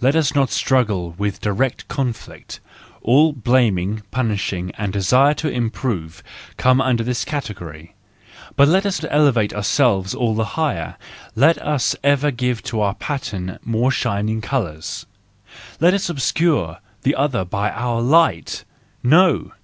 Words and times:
Let 0.00 0.14
us 0.14 0.36
not 0.36 0.50
struggle 0.50 1.16
in 1.18 1.32
direct 1.40 1.88
conflict!—all 1.88 3.32
blaming, 3.32 4.02
punishing, 4.12 4.70
and 4.78 4.92
desire 4.92 5.34
to 5.34 5.48
improve 5.48 6.22
comes 6.56 6.82
under 6.84 7.02
this 7.02 7.24
category. 7.24 7.96
But 8.54 8.68
let 8.68 8.86
us 8.86 9.04
elevate 9.10 9.52
ourselves 9.52 10.14
all 10.14 10.36
the 10.36 10.44
higher! 10.54 10.94
Let 11.34 11.58
us 11.60 11.96
ever 12.04 12.30
give 12.30 12.62
to 12.70 12.82
our 12.82 12.94
pattern 12.94 13.58
more 13.64 13.90
shining 13.90 14.40
colours! 14.40 15.06
Let 15.80 15.92
us 15.92 16.08
obscure 16.08 16.78
the 17.02 17.16
other 17.16 17.44
by 17.44 17.72
our 17.72 18.00
light! 18.00 18.62
No 19.02 19.54